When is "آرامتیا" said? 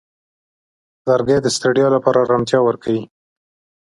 2.25-2.59